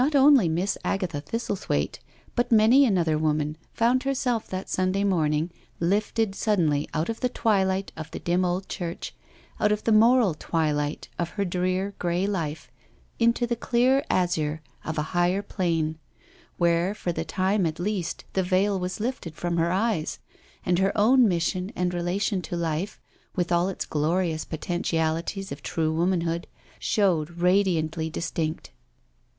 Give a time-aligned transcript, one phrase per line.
[0.03, 1.99] Not only Miss Agatha Thistlethwaite,
[2.35, 7.91] but many another woman, found herself that Sunday morning lifted suddenly out of the twilight
[7.95, 9.13] of the dim old church,
[9.59, 12.71] out of the moral twilight of her drear, grey life,
[13.19, 15.99] into the clear azure of a higher plane,
[16.57, 20.17] where for the time at least the veil was lifted from her eyes,
[20.65, 22.99] and her own mission and relation to life,
[23.35, 26.47] with all its glorious potentialities of true womanhood,
[26.79, 28.71] showed radiantly distinct.